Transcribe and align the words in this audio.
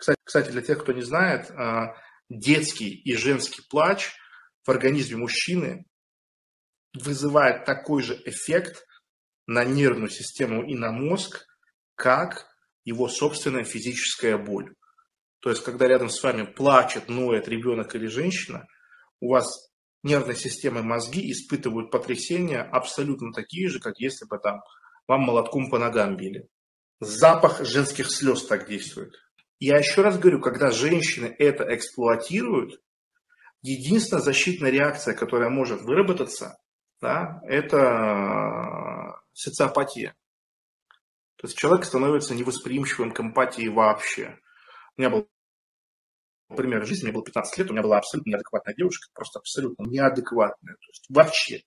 Кстати, 0.00 0.18
кстати, 0.24 0.50
для 0.50 0.62
тех, 0.62 0.82
кто 0.82 0.92
не 0.92 1.02
знает, 1.02 1.50
а, 1.50 1.94
детский 2.30 2.88
и 2.88 3.14
женский 3.16 3.62
плач 3.68 4.14
в 4.64 4.70
организме 4.70 5.18
мужчины 5.18 5.84
вызывает 6.94 7.66
такой 7.66 8.02
же 8.02 8.18
эффект 8.24 8.86
на 9.46 9.62
нервную 9.62 10.08
систему 10.08 10.66
и 10.66 10.74
на 10.74 10.90
мозг, 10.90 11.44
как 11.96 12.46
его 12.84 13.08
собственная 13.08 13.64
физическая 13.64 14.38
боль. 14.38 14.74
То 15.40 15.50
есть, 15.50 15.62
когда 15.62 15.86
рядом 15.86 16.08
с 16.08 16.22
вами 16.22 16.44
плачет, 16.44 17.10
ноет 17.10 17.46
ребенок 17.46 17.94
или 17.94 18.06
женщина, 18.06 18.66
у 19.20 19.32
вас 19.32 19.70
нервная 20.02 20.34
система 20.34 20.80
и 20.80 20.82
мозги 20.82 21.30
испытывают 21.30 21.90
потрясения 21.90 22.62
абсолютно 22.62 23.34
такие 23.34 23.68
же, 23.68 23.80
как 23.80 23.98
если 23.98 24.24
бы 24.24 24.38
там 24.38 24.62
вам 25.06 25.20
молотком 25.20 25.68
по 25.68 25.78
ногам 25.78 26.16
били. 26.16 26.48
Запах 27.00 27.66
женских 27.66 28.10
слез 28.10 28.46
так 28.46 28.66
действует. 28.66 29.14
Я 29.60 29.76
еще 29.76 30.00
раз 30.00 30.18
говорю, 30.18 30.40
когда 30.40 30.70
женщины 30.70 31.34
это 31.38 31.64
эксплуатируют, 31.74 32.80
единственная 33.62 34.22
защитная 34.22 34.70
реакция, 34.70 35.14
которая 35.14 35.50
может 35.50 35.82
выработаться, 35.82 36.58
да, 37.02 37.40
это 37.44 39.20
социопатия. 39.34 40.16
То 41.36 41.46
есть 41.46 41.58
человек 41.58 41.84
становится 41.84 42.34
невосприимчивым 42.34 43.12
к 43.12 43.20
эмпатии 43.20 43.68
вообще. 43.68 44.38
У 44.96 45.00
меня 45.00 45.10
был 45.10 45.28
пример 46.56 46.84
жизни, 46.86 47.04
мне 47.04 47.12
было 47.12 47.24
15 47.24 47.58
лет, 47.58 47.70
у 47.70 47.72
меня 47.74 47.82
была 47.82 47.98
абсолютно 47.98 48.30
неадекватная 48.30 48.74
девушка, 48.74 49.08
просто 49.12 49.40
абсолютно 49.40 49.84
неадекватная. 49.84 50.74
То 50.74 50.88
есть 50.88 51.04
вообще. 51.10 51.62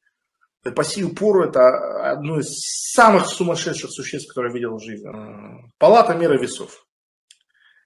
По 0.63 0.83
сию 0.83 1.13
пору 1.13 1.43
это 1.43 2.11
одно 2.11 2.39
из 2.39 2.47
самых 2.93 3.27
сумасшедших 3.27 3.91
существ, 3.91 4.29
которые 4.29 4.51
я 4.51 4.55
видел 4.55 4.77
в 4.77 4.83
жизни. 4.83 5.09
Палата 5.77 6.15
мера 6.15 6.39
весов. 6.39 6.87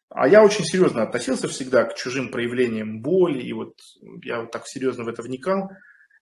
А 0.09 0.27
я 0.27 0.43
очень 0.43 0.63
серьезно 0.63 1.03
относился 1.03 1.47
всегда 1.47 1.83
к 1.83 1.95
чужим 1.95 2.31
проявлениям 2.31 3.01
боли, 3.01 3.41
и 3.41 3.51
вот 3.53 3.73
я 4.23 4.41
вот 4.41 4.51
так 4.51 4.67
серьезно 4.67 5.03
в 5.03 5.07
это 5.09 5.21
вникал. 5.21 5.69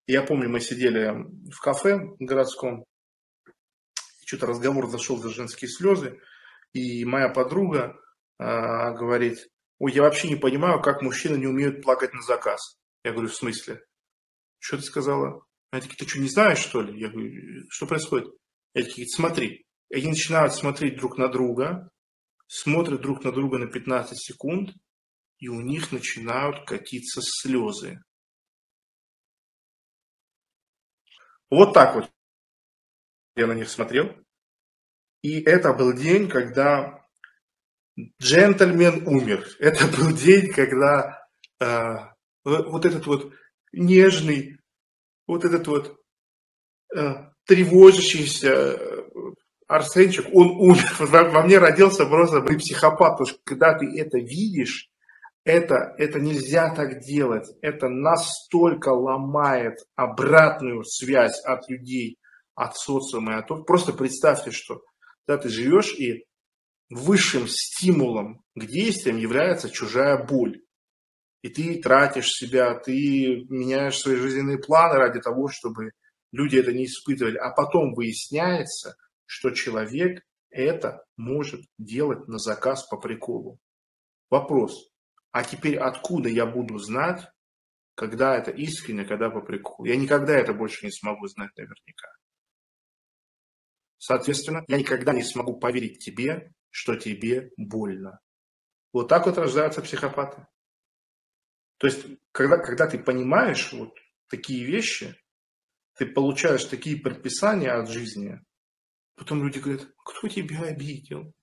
Я 0.07 0.23
помню, 0.23 0.49
мы 0.49 0.59
сидели 0.59 1.25
в 1.51 1.59
кафе 1.61 1.99
городском, 2.19 2.85
что-то 4.25 4.47
разговор 4.47 4.87
зашел 4.89 5.17
за 5.17 5.29
женские 5.29 5.69
слезы, 5.69 6.19
и 6.73 7.05
моя 7.05 7.29
подруга 7.29 7.95
а, 8.37 8.91
говорит, 8.91 9.47
ой, 9.79 9.93
я 9.93 10.01
вообще 10.01 10.29
не 10.29 10.35
понимаю, 10.35 10.81
как 10.81 11.01
мужчины 11.01 11.37
не 11.37 11.47
умеют 11.47 11.83
плакать 11.83 12.13
на 12.13 12.21
заказ. 12.21 12.77
Я 13.03 13.11
говорю, 13.11 13.29
в 13.29 13.35
смысле? 13.35 13.83
Что 14.59 14.77
ты 14.77 14.83
сказала? 14.83 15.45
Они 15.71 15.81
такие, 15.81 15.97
ты 15.97 16.07
что, 16.07 16.19
не 16.19 16.29
знаешь, 16.29 16.57
что 16.57 16.81
ли? 16.81 16.99
Я 16.99 17.09
говорю, 17.09 17.31
что 17.69 17.85
происходит? 17.85 18.33
Я 18.73 18.83
такие, 18.83 19.07
смотри. 19.07 19.65
И 19.89 19.95
они 19.95 20.07
начинают 20.07 20.53
смотреть 20.53 20.97
друг 20.97 21.17
на 21.17 21.27
друга, 21.27 21.89
смотрят 22.47 23.01
друг 23.01 23.23
на 23.23 23.31
друга 23.31 23.57
на 23.57 23.67
15 23.67 24.17
секунд, 24.17 24.71
и 25.39 25.47
у 25.47 25.61
них 25.61 25.91
начинают 25.91 26.65
катиться 26.65 27.21
слезы. 27.21 27.99
Вот 31.49 31.73
так 31.73 31.95
вот 31.95 32.11
я 33.35 33.47
на 33.47 33.53
них 33.53 33.69
смотрел. 33.69 34.15
И 35.21 35.41
это 35.41 35.73
был 35.73 35.93
день, 35.93 36.29
когда 36.29 37.05
джентльмен 38.21 39.07
умер. 39.07 39.47
Это 39.59 39.87
был 39.87 40.15
день, 40.15 40.51
когда 40.51 41.27
э, 41.59 41.95
вот 42.43 42.85
этот 42.85 43.05
вот 43.07 43.33
нежный, 43.71 44.59
вот 45.27 45.45
этот 45.45 45.67
вот 45.67 45.99
э, 46.95 47.31
тревожащийся 47.45 48.51
э, 48.51 48.94
Арсенчик, 49.67 50.27
он 50.33 50.51
умер. 50.51 50.85
Во, 50.99 51.43
мне 51.43 51.57
родился 51.57 52.05
просто 52.05 52.41
психопат, 52.41 53.17
потому 53.17 53.27
что 53.27 53.39
когда 53.43 53.77
ты 53.77 53.85
это 53.99 54.17
видишь, 54.17 54.89
это, 55.43 55.93
это 55.97 56.19
нельзя 56.19 56.73
так 56.73 57.01
делать. 57.01 57.47
Это 57.61 57.87
настолько 57.87 58.89
ломает 58.89 59.77
обратную 59.95 60.83
связь 60.83 61.39
от 61.43 61.69
людей, 61.69 62.17
от 62.55 62.75
социума 62.75 63.33
и 63.33 63.39
от... 63.39 63.65
Просто 63.65 63.93
представьте, 63.93 64.51
что 64.51 64.81
когда 65.25 65.41
ты 65.41 65.49
живешь 65.49 65.93
и 65.93 66.25
высшим 66.89 67.47
стимулом 67.47 68.43
к 68.55 68.65
действиям 68.65 69.17
является 69.17 69.69
чужая 69.69 70.23
боль. 70.23 70.61
И 71.41 71.49
ты 71.49 71.79
тратишь 71.79 72.31
себя, 72.31 72.73
ты 72.73 73.45
меняешь 73.49 73.97
свои 73.97 74.15
жизненные 74.15 74.57
планы 74.57 74.95
ради 74.97 75.19
того, 75.19 75.47
чтобы 75.47 75.91
люди 76.31 76.57
это 76.57 76.73
не 76.73 76.85
испытывали. 76.85 77.37
А 77.37 77.51
потом 77.51 77.93
выясняется, 77.93 78.95
что 79.25 79.51
человек 79.51 80.23
это 80.49 81.05
может 81.17 81.61
делать 81.77 82.27
на 82.27 82.37
заказ 82.37 82.87
по 82.87 82.97
приколу. 82.97 83.59
Вопрос, 84.29 84.89
а 85.31 85.43
теперь 85.43 85.77
откуда 85.77 86.29
я 86.29 86.45
буду 86.45 86.77
знать, 86.77 87.29
когда 87.95 88.37
это 88.37 88.51
искренне, 88.51 89.05
когда 89.05 89.29
по 89.29 89.41
приколу? 89.41 89.85
Я 89.85 89.95
никогда 89.95 90.33
это 90.33 90.53
больше 90.53 90.85
не 90.85 90.91
смогу 90.91 91.27
знать 91.27 91.51
наверняка. 91.57 92.09
Соответственно, 93.97 94.63
я 94.67 94.77
никогда 94.77 95.13
не 95.13 95.23
смогу 95.23 95.57
поверить 95.57 95.99
тебе, 95.99 96.51
что 96.69 96.95
тебе 96.95 97.51
больно. 97.57 98.19
Вот 98.93 99.07
так 99.07 99.25
вот 99.25 99.37
рождаются 99.37 99.81
психопаты. 99.81 100.45
То 101.77 101.87
есть, 101.87 102.05
когда, 102.31 102.57
когда 102.57 102.87
ты 102.87 102.97
понимаешь 102.97 103.73
вот 103.73 103.93
такие 104.29 104.65
вещи, 104.65 105.19
ты 105.95 106.05
получаешь 106.05 106.65
такие 106.65 106.97
предписания 106.97 107.71
от 107.71 107.89
жизни, 107.89 108.41
потом 109.15 109.43
люди 109.43 109.59
говорят, 109.59 109.87
кто 110.03 110.27
тебя 110.27 110.61
обидел? 110.61 111.33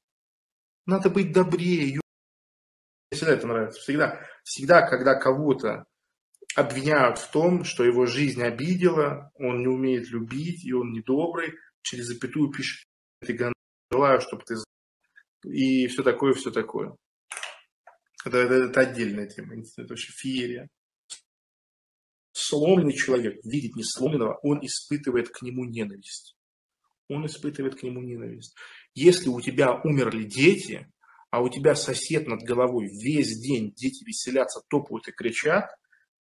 Надо 0.86 1.10
быть 1.10 1.32
добрее, 1.32 2.00
всегда 3.12 3.32
это 3.32 3.46
нравится. 3.46 3.80
Всегда, 3.80 4.20
всегда, 4.44 4.88
когда 4.88 5.14
кого-то 5.14 5.84
обвиняют 6.54 7.18
в 7.18 7.30
том, 7.30 7.64
что 7.64 7.84
его 7.84 8.06
жизнь 8.06 8.42
обидела, 8.42 9.30
он 9.34 9.60
не 9.60 9.68
умеет 9.68 10.08
любить, 10.10 10.64
и 10.64 10.72
он 10.72 10.92
недобрый, 10.92 11.54
через 11.82 12.06
запятую 12.06 12.50
пишет, 12.50 12.86
ты 13.20 13.52
желаю, 13.90 14.20
чтобы 14.20 14.42
ты 14.44 14.56
и 15.44 15.86
все 15.88 16.02
такое, 16.02 16.34
все 16.34 16.50
такое. 16.50 16.96
Это, 18.24 18.38
это, 18.38 18.54
это 18.54 18.80
отдельная 18.80 19.26
тема, 19.26 19.54
это 19.56 19.88
вообще 19.88 20.12
феерия. 20.12 20.68
Сломленный 22.32 22.94
человек 22.94 23.44
видит 23.44 23.74
несломленного, 23.74 24.38
он 24.42 24.64
испытывает 24.64 25.30
к 25.30 25.42
нему 25.42 25.64
ненависть. 25.64 26.36
Он 27.08 27.26
испытывает 27.26 27.74
к 27.74 27.82
нему 27.82 28.00
ненависть. 28.00 28.54
Если 28.94 29.28
у 29.28 29.40
тебя 29.40 29.80
умерли 29.84 30.24
дети, 30.24 30.90
а 31.30 31.40
у 31.40 31.48
тебя 31.48 31.74
сосед 31.74 32.26
над 32.26 32.42
головой 32.42 32.88
весь 32.88 33.38
день, 33.40 33.72
дети 33.74 34.04
веселятся, 34.04 34.62
топают 34.68 35.08
и 35.08 35.12
кричат, 35.12 35.70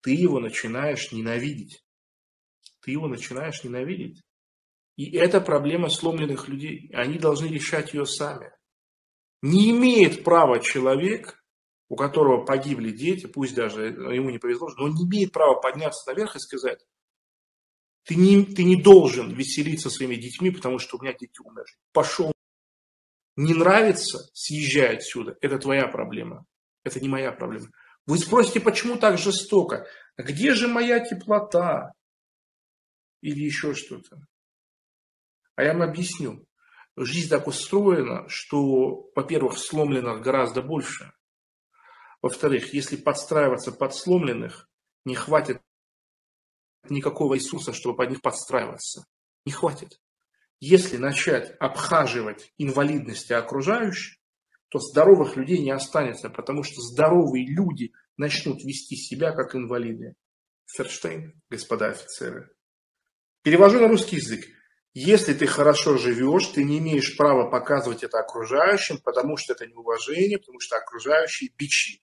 ты 0.01 0.11
его 0.11 0.39
начинаешь 0.39 1.11
ненавидеть. 1.11 1.83
Ты 2.81 2.91
его 2.91 3.07
начинаешь 3.07 3.63
ненавидеть. 3.63 4.21
И 4.95 5.15
это 5.15 5.41
проблема 5.41 5.89
сломленных 5.89 6.47
людей. 6.47 6.89
Они 6.93 7.17
должны 7.17 7.47
решать 7.47 7.93
ее 7.93 8.05
сами. 8.05 8.51
Не 9.41 9.71
имеет 9.71 10.23
права 10.23 10.59
человек, 10.59 11.43
у 11.89 11.95
которого 11.95 12.45
погибли 12.45 12.91
дети, 12.91 13.25
пусть 13.25 13.53
даже 13.55 13.87
ему 13.87 14.29
не 14.29 14.37
повезло, 14.37 14.69
но 14.77 14.85
он 14.85 14.91
не 14.91 15.03
имеет 15.05 15.33
права 15.33 15.59
подняться 15.59 16.09
наверх 16.09 16.35
и 16.35 16.39
сказать, 16.39 16.79
ты 18.03 18.15
не, 18.15 18.43
ты 18.45 18.63
не 18.63 18.75
должен 18.75 19.33
веселиться 19.33 19.89
своими 19.89 20.15
детьми, 20.15 20.51
потому 20.51 20.79
что 20.79 20.97
у 20.97 21.01
меня 21.01 21.13
дети 21.13 21.39
умерли. 21.43 21.73
Пошел 21.93 22.31
не 23.35 23.53
нравится, 23.53 24.29
съезжай 24.33 24.97
отсюда. 24.97 25.37
Это 25.41 25.57
твоя 25.57 25.87
проблема. 25.87 26.45
Это 26.83 26.99
не 26.99 27.07
моя 27.07 27.31
проблема. 27.31 27.69
Вы 28.05 28.17
спросите, 28.17 28.59
почему 28.59 28.97
так 28.97 29.17
жестоко? 29.17 29.87
А 30.17 30.23
где 30.23 30.53
же 30.53 30.67
моя 30.67 30.99
теплота? 30.99 31.93
Или 33.21 33.39
еще 33.39 33.73
что-то? 33.73 34.25
А 35.55 35.63
я 35.63 35.73
вам 35.73 35.83
объясню. 35.83 36.45
Жизнь 36.97 37.29
так 37.29 37.47
устроена, 37.47 38.27
что, 38.27 39.09
во-первых, 39.15 39.57
сломленных 39.57 40.21
гораздо 40.21 40.61
больше. 40.61 41.13
Во-вторых, 42.21 42.73
если 42.73 42.97
подстраиваться 42.97 43.71
под 43.71 43.95
сломленных, 43.95 44.69
не 45.05 45.15
хватит 45.15 45.61
никакого 46.89 47.35
ресурса, 47.35 47.73
чтобы 47.73 47.95
под 47.95 48.09
них 48.09 48.21
подстраиваться. 48.21 49.05
Не 49.45 49.51
хватит. 49.51 49.99
Если 50.59 50.97
начать 50.97 51.55
обхаживать 51.59 52.53
инвалидности 52.57 53.33
окружающих, 53.33 54.17
то 54.69 54.79
здоровых 54.79 55.35
людей 55.35 55.59
не 55.59 55.71
останется, 55.71 56.29
потому 56.29 56.63
что 56.63 56.81
здоровые 56.81 57.45
люди 57.45 57.91
начнут 58.15 58.63
вести 58.63 58.95
себя 58.95 59.31
как 59.31 59.55
инвалиды. 59.55 60.13
Ферштейн, 60.67 61.33
господа 61.49 61.87
офицеры. 61.87 62.49
Перевожу 63.41 63.79
на 63.79 63.87
русский 63.87 64.17
язык. 64.17 64.45
Если 64.93 65.33
ты 65.33 65.47
хорошо 65.47 65.97
живешь, 65.97 66.47
ты 66.47 66.63
не 66.63 66.77
имеешь 66.79 67.17
права 67.17 67.49
показывать 67.49 68.03
это 68.03 68.19
окружающим, 68.19 68.99
потому 68.99 69.37
что 69.37 69.53
это 69.53 69.65
неуважение, 69.65 70.37
потому 70.37 70.59
что 70.59 70.77
окружающие 70.77 71.49
бичи. 71.57 72.01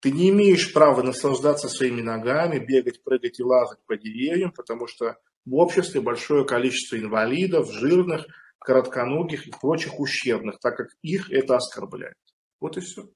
Ты 0.00 0.10
не 0.10 0.30
имеешь 0.30 0.72
права 0.72 1.02
наслаждаться 1.02 1.68
своими 1.68 2.00
ногами, 2.00 2.58
бегать, 2.58 3.02
прыгать 3.02 3.38
и 3.38 3.42
лазать 3.42 3.80
по 3.86 3.96
деревьям, 3.96 4.50
потому 4.50 4.86
что 4.86 5.18
в 5.44 5.54
обществе 5.54 6.00
большое 6.00 6.46
количество 6.46 6.96
инвалидов, 6.96 7.70
жирных, 7.70 8.26
коротконогих 8.58 9.46
и 9.46 9.50
прочих 9.50 9.98
ущербных, 10.00 10.58
так 10.58 10.76
как 10.76 10.88
их 11.02 11.30
это 11.30 11.56
оскорбляет. 11.56 12.16
Вот 12.60 12.76
и 12.76 12.80
все. 12.80 13.10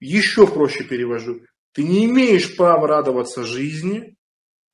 Еще 0.00 0.46
проще 0.46 0.84
перевожу. 0.84 1.40
Ты 1.72 1.82
не 1.82 2.04
имеешь 2.06 2.56
права 2.56 2.86
радоваться 2.86 3.44
жизни. 3.44 4.16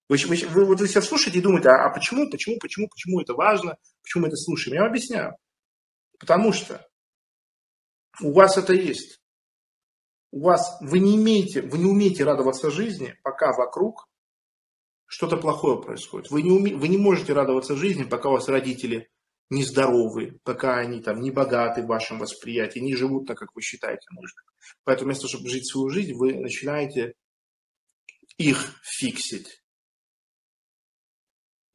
Вы, 0.09 0.19
вы, 0.27 0.37
вы, 0.49 0.65
вот 0.65 0.81
вы 0.81 0.89
себя 0.89 1.03
слушаете 1.03 1.39
и 1.39 1.43
думаете, 1.43 1.69
а, 1.69 1.87
а 1.87 1.91
почему, 1.91 2.31
почему, 2.31 2.59
почему, 2.59 2.89
почему 2.89 3.21
это 3.21 3.35
важно, 3.35 3.77
почему 4.03 4.23
мы 4.23 4.29
это 4.29 4.37
слушаем? 4.37 4.75
Я 4.75 4.83
вам 4.83 4.91
объясняю. 4.91 5.37
Потому 6.19 6.53
что 6.53 6.87
у 8.21 8.33
вас 8.33 8.56
это 8.56 8.73
есть. 8.73 9.21
У 10.34 10.40
вас, 10.40 10.78
вы 10.81 10.98
не 10.98 11.14
имеете, 11.14 11.62
вы 11.62 11.78
не 11.78 11.84
умеете 11.84 12.25
радоваться 12.25 12.69
жизни, 12.69 13.14
пока 13.22 13.52
вокруг 13.52 14.08
что-то 15.06 15.36
плохое 15.36 15.81
происходит. 15.81 16.28
Вы 16.32 16.42
не, 16.42 16.50
уме, 16.50 16.75
вы 16.75 16.88
не 16.88 16.98
можете 16.98 17.34
радоваться 17.34 17.76
жизни, 17.76 18.02
пока 18.02 18.31
у 18.31 18.32
вас 18.32 18.48
родители 18.48 19.08
нездоровы, 19.48 20.40
пока 20.42 20.78
они 20.78 21.00
там 21.00 21.20
не 21.20 21.31
богаты 21.31 21.82
в 21.82 21.86
вашем 21.86 22.19
восприятии, 22.19 22.81
не 22.81 22.96
живут 22.96 23.28
так, 23.28 23.38
как 23.38 23.54
вы 23.54 23.62
считаете 23.62 24.08
нужным. 24.10 24.44
Поэтому 24.82 25.06
вместо 25.06 25.28
того, 25.28 25.34
чтобы 25.34 25.50
жить 25.50 25.70
свою 25.70 25.88
жизнь, 25.90 26.14
вы 26.14 26.34
начинаете 26.34 27.14
их 28.36 28.58
фиксить. 28.82 29.62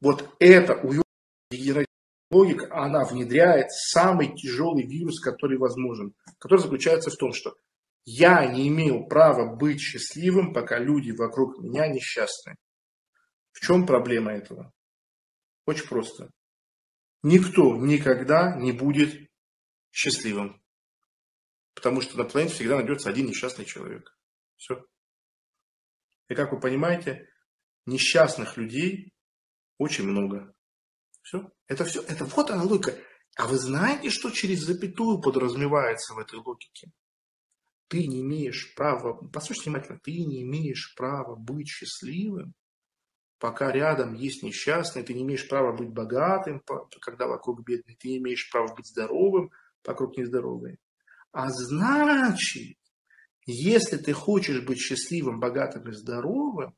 Вот 0.02 0.36
это 0.38 0.86
логика, 2.30 2.68
она 2.76 3.06
внедряет 3.06 3.70
самый 3.70 4.36
тяжелый 4.36 4.86
вирус, 4.86 5.18
который 5.18 5.56
возможен, 5.56 6.12
который 6.38 6.60
заключается 6.60 7.08
в 7.08 7.16
том, 7.16 7.32
что 7.32 7.54
я 8.04 8.46
не 8.46 8.68
имею 8.68 9.06
права 9.06 9.54
быть 9.54 9.80
счастливым, 9.80 10.52
пока 10.52 10.78
люди 10.78 11.10
вокруг 11.10 11.58
меня 11.58 11.86
несчастны. 11.86 12.56
В 13.52 13.60
чем 13.60 13.86
проблема 13.86 14.32
этого? 14.32 14.72
Очень 15.66 15.88
просто. 15.88 16.30
Никто 17.22 17.76
никогда 17.76 18.56
не 18.56 18.72
будет 18.72 19.28
счастливым. 19.90 20.62
Потому 21.74 22.00
что 22.00 22.16
на 22.18 22.24
планете 22.24 22.54
всегда 22.54 22.76
найдется 22.76 23.10
один 23.10 23.26
несчастный 23.26 23.64
человек. 23.64 24.16
Все. 24.56 24.84
И 26.28 26.34
как 26.34 26.52
вы 26.52 26.60
понимаете, 26.60 27.28
несчастных 27.86 28.56
людей 28.56 29.12
очень 29.78 30.04
много. 30.04 30.54
Все. 31.22 31.50
Это 31.66 31.84
все. 31.84 32.02
Это 32.02 32.24
вот 32.24 32.50
она 32.50 32.62
логика. 32.62 32.96
А 33.36 33.46
вы 33.46 33.56
знаете, 33.58 34.10
что 34.10 34.30
через 34.30 34.60
запятую 34.60 35.20
подразумевается 35.20 36.14
в 36.14 36.18
этой 36.18 36.38
логике? 36.38 36.90
Ты 37.90 38.06
не 38.06 38.20
имеешь 38.20 38.72
права, 38.76 39.14
послушайте 39.32 39.70
внимательно, 39.70 39.98
ты 40.00 40.12
не 40.12 40.42
имеешь 40.44 40.94
права 40.96 41.34
быть 41.34 41.66
счастливым, 41.66 42.54
пока 43.40 43.72
рядом 43.72 44.14
есть 44.14 44.44
несчастный, 44.44 45.02
ты 45.02 45.12
не 45.12 45.22
имеешь 45.22 45.48
права 45.48 45.76
быть 45.76 45.90
богатым, 45.90 46.62
когда 47.00 47.26
вокруг 47.26 47.64
бедный, 47.64 47.96
ты 47.96 48.10
не 48.10 48.18
имеешь 48.18 48.48
права 48.52 48.72
быть 48.76 48.86
здоровым, 48.86 49.50
вокруг 49.84 50.16
нездоровые. 50.16 50.78
А 51.32 51.50
значит, 51.50 52.78
если 53.44 53.96
ты 53.96 54.12
хочешь 54.12 54.64
быть 54.64 54.78
счастливым, 54.78 55.40
богатым 55.40 55.88
и 55.88 55.92
здоровым, 55.92 56.76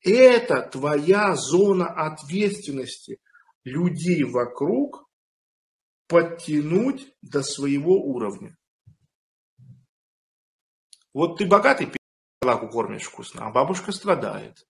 это 0.00 0.62
твоя 0.62 1.36
зона 1.36 1.88
ответственности 1.88 3.20
людей 3.64 4.24
вокруг 4.24 5.10
подтянуть 6.06 7.12
до 7.20 7.42
своего 7.42 8.02
уровня. 8.02 8.56
Вот 11.18 11.36
ты 11.36 11.46
богатый, 11.46 11.92
пигалаку 12.40 12.68
кормишь 12.68 13.02
вкусно, 13.02 13.44
а 13.44 13.50
бабушка 13.50 13.90
страдает. 13.90 14.68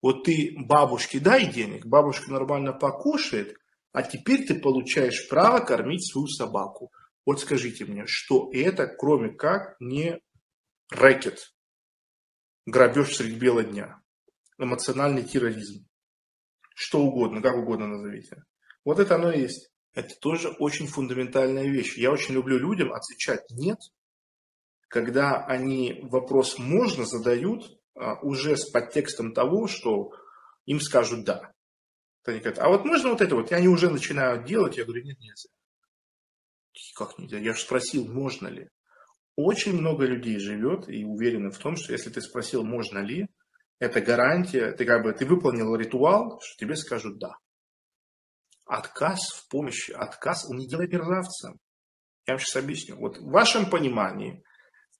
Вот 0.00 0.24
ты 0.24 0.54
бабушке 0.56 1.20
дай 1.20 1.44
денег, 1.44 1.84
бабушка 1.84 2.32
нормально 2.32 2.72
покушает, 2.72 3.58
а 3.92 4.02
теперь 4.02 4.46
ты 4.46 4.58
получаешь 4.58 5.28
право 5.28 5.58
кормить 5.58 6.10
свою 6.10 6.26
собаку. 6.26 6.90
Вот 7.26 7.42
скажите 7.42 7.84
мне, 7.84 8.04
что 8.06 8.48
это, 8.50 8.86
кроме 8.86 9.28
как 9.28 9.76
не 9.78 10.22
рэкет, 10.90 11.52
грабеж 12.64 13.14
средь 13.14 13.36
бела 13.36 13.62
дня, 13.62 14.00
эмоциональный 14.56 15.22
терроризм, 15.22 15.86
что 16.74 17.02
угодно, 17.02 17.42
как 17.42 17.56
угодно 17.56 17.88
назовите. 17.88 18.42
Вот 18.86 19.00
это 19.00 19.16
оно 19.16 19.32
и 19.32 19.42
есть. 19.42 19.70
Это 19.92 20.14
тоже 20.18 20.48
очень 20.48 20.86
фундаментальная 20.86 21.66
вещь. 21.66 21.98
Я 21.98 22.10
очень 22.10 22.32
люблю 22.32 22.56
людям 22.56 22.90
отвечать 22.90 23.42
«нет», 23.50 23.80
когда 24.88 25.44
они 25.44 26.00
вопрос 26.02 26.58
«можно» 26.58 27.04
задают 27.04 27.78
а, 27.94 28.14
уже 28.20 28.56
с 28.56 28.70
подтекстом 28.70 29.32
того, 29.32 29.66
что 29.66 30.12
им 30.66 30.80
скажут 30.80 31.24
«да». 31.24 31.52
Они 32.24 32.38
говорят, 32.38 32.58
а 32.58 32.68
вот 32.68 32.84
можно 32.84 33.10
вот 33.10 33.20
это 33.20 33.34
вот? 33.36 33.50
И 33.50 33.54
они 33.54 33.68
уже 33.68 33.90
начинают 33.90 34.46
делать. 34.46 34.78
Я 34.78 34.84
говорю, 34.84 35.04
нет, 35.04 35.18
нельзя. 35.18 35.50
Как 36.96 37.18
нельзя? 37.18 37.38
Я 37.38 37.52
же 37.52 37.60
спросил, 37.60 38.06
можно 38.06 38.48
ли. 38.48 38.70
Очень 39.36 39.78
много 39.78 40.06
людей 40.06 40.38
живет 40.38 40.88
и 40.88 41.04
уверены 41.04 41.50
в 41.50 41.58
том, 41.58 41.76
что 41.76 41.92
если 41.92 42.08
ты 42.08 42.22
спросил, 42.22 42.64
можно 42.64 42.98
ли, 42.98 43.26
это 43.78 44.00
гарантия, 44.00 44.72
ты 44.72 44.84
как 44.84 45.02
бы 45.02 45.12
ты 45.12 45.26
выполнил 45.26 45.74
ритуал, 45.74 46.40
что 46.40 46.56
тебе 46.56 46.76
скажут 46.76 47.18
да. 47.18 47.36
Отказ 48.64 49.32
в 49.32 49.48
помощи, 49.48 49.90
отказ, 49.90 50.48
он 50.48 50.56
не 50.56 50.68
делает 50.68 50.92
мерзавцем. 50.92 51.58
Я 52.26 52.34
вам 52.34 52.40
сейчас 52.40 52.62
объясню. 52.62 52.96
Вот 52.96 53.18
в 53.18 53.30
вашем 53.30 53.68
понимании 53.68 54.42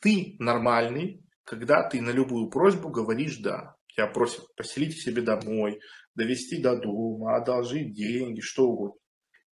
ты 0.04 0.36
нормальный, 0.38 1.24
когда 1.44 1.88
ты 1.88 2.02
на 2.02 2.10
любую 2.10 2.50
просьбу 2.50 2.90
говоришь 2.90 3.38
«да». 3.38 3.74
Тебя 3.86 4.06
просят 4.06 4.54
поселить 4.54 5.00
себе 5.00 5.22
домой, 5.22 5.80
довести 6.14 6.60
до 6.60 6.76
дома, 6.76 7.36
одолжить 7.36 7.94
деньги, 7.94 8.40
что 8.40 8.64
угодно. 8.66 9.00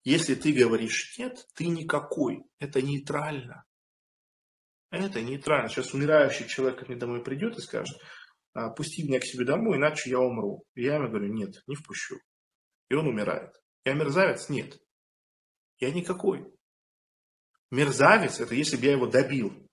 Если 0.04 0.34
ты 0.34 0.52
говоришь 0.52 1.16
«нет», 1.18 1.38
ты 1.54 1.68
никакой. 1.68 2.42
Это 2.58 2.82
нейтрально. 2.82 3.64
Это 4.90 5.22
нейтрально. 5.22 5.70
Сейчас 5.70 5.94
умирающий 5.94 6.46
человек 6.46 6.80
ко 6.80 6.84
мне 6.84 6.96
домой 6.96 7.24
придет 7.24 7.56
и 7.56 7.62
скажет, 7.62 7.96
«А, 8.52 8.68
пусти 8.68 9.04
меня 9.04 9.20
к 9.20 9.24
себе 9.24 9.46
домой, 9.46 9.78
иначе 9.78 10.10
я 10.10 10.20
умру. 10.20 10.64
И 10.74 10.82
я 10.82 10.96
ему 10.96 11.08
говорю, 11.08 11.32
нет, 11.32 11.62
не 11.66 11.76
впущу. 11.76 12.16
И 12.90 12.94
он 12.94 13.06
умирает. 13.06 13.54
Я 13.86 13.94
мерзавец? 13.94 14.50
Нет. 14.50 14.76
Я 15.78 15.90
никакой. 15.92 16.44
Мерзавец– 17.70 18.38
это 18.40 18.54
если 18.54 18.76
бы 18.76 18.84
я 18.84 18.92
его 18.92 19.06
добил. 19.06 19.66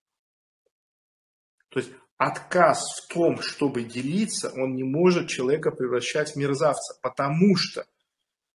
То 1.69 1.79
есть 1.79 1.91
отказ 2.17 2.83
в 2.99 3.13
том, 3.13 3.41
чтобы 3.41 3.83
делиться, 3.83 4.51
он 4.55 4.75
не 4.75 4.83
может 4.83 5.29
человека 5.29 5.71
превращать 5.71 6.33
в 6.33 6.35
мерзавца, 6.35 6.99
потому 7.01 7.55
что, 7.55 7.85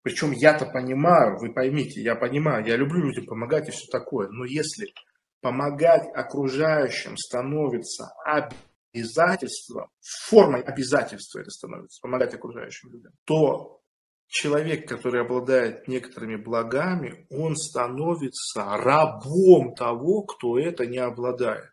причем 0.02 0.32
я-то 0.32 0.66
понимаю, 0.66 1.38
вы 1.38 1.52
поймите, 1.52 2.02
я 2.02 2.16
понимаю, 2.16 2.66
я 2.66 2.76
люблю 2.76 3.04
людям 3.04 3.26
помогать 3.26 3.68
и 3.68 3.72
все 3.72 3.86
такое, 3.90 4.28
но 4.28 4.44
если 4.44 4.92
помогать 5.40 6.08
окружающим 6.14 7.16
становится 7.16 8.12
обязательством, 8.24 9.90
формой 10.00 10.62
обязательства 10.62 11.40
это 11.40 11.50
становится, 11.50 12.00
помогать 12.00 12.34
окружающим 12.34 12.90
людям, 12.90 13.12
то 13.24 13.80
человек, 14.26 14.88
который 14.88 15.20
обладает 15.20 15.86
некоторыми 15.86 16.36
благами, 16.36 17.26
он 17.30 17.54
становится 17.54 18.64
рабом 18.64 19.74
того, 19.74 20.22
кто 20.22 20.58
это 20.58 20.86
не 20.86 20.98
обладает. 20.98 21.71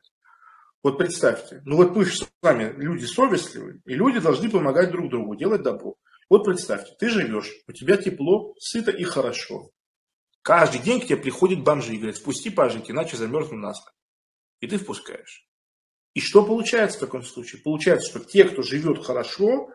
Вот 0.82 0.98
представьте, 0.98 1.62
ну 1.66 1.76
вот 1.76 1.96
мы 1.96 2.06
же 2.06 2.16
с 2.16 2.28
вами 2.42 2.74
люди 2.78 3.06
совестливые, 3.06 3.82
и 3.86 3.96
люди 3.96 4.20
должны 4.20 4.50
помогать 4.50 4.92
друг 4.92 5.10
другу, 5.10 5.36
делать 5.36 5.62
добро. 5.62 5.96
Вот 6.30 6.46
представьте, 6.46 6.94
ты 6.98 7.10
живешь, 7.10 7.52
у 7.68 7.74
тебя 7.74 7.98
тепло, 7.98 8.54
сыто 8.60 8.92
и 8.92 9.04
хорошо. 9.04 9.72
Каждый 10.42 10.80
день 10.80 11.02
к 11.02 11.06
тебе 11.06 11.18
приходят 11.18 11.64
бомжи 11.64 11.96
и 11.96 11.98
говорят, 11.98 12.16
спусти 12.16 12.50
пажик, 12.50 12.90
иначе 12.90 13.18
замерзну 13.18 13.58
насмерть. 13.58 13.94
И 14.62 14.68
ты 14.68 14.78
впускаешь. 14.78 15.46
И 16.14 16.22
что 16.22 16.46
получается 16.46 16.98
в 16.98 17.02
таком 17.02 17.24
случае? 17.24 17.62
Получается, 17.62 18.10
что 18.10 18.20
те, 18.20 18.46
кто 18.46 18.62
живет 18.62 19.04
хорошо, 19.04 19.70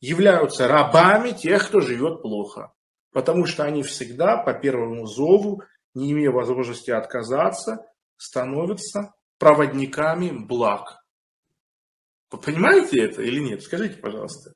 являются 0.00 0.68
рабами 0.68 1.32
тех, 1.32 1.66
кто 1.66 1.80
живет 1.80 2.22
плохо. 2.22 2.72
Потому 3.12 3.46
что 3.46 3.64
они 3.64 3.82
всегда 3.82 4.36
по 4.36 4.54
первому 4.54 5.06
зову, 5.06 5.62
не 5.94 6.12
имея 6.12 6.30
возможности 6.30 6.90
отказаться, 6.90 7.78
становятся 8.16 9.14
проводниками 9.38 10.30
благ. 10.30 11.04
Вы 12.30 12.38
понимаете 12.40 13.00
это 13.02 13.22
или 13.22 13.40
нет? 13.40 13.62
Скажите, 13.62 13.98
пожалуйста. 13.98 14.54